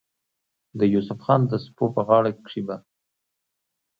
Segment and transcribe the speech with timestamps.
[0.79, 2.75] د يوسف خان د سپو پۀ غاړه کښې به